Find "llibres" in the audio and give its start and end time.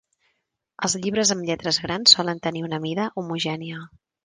1.03-1.33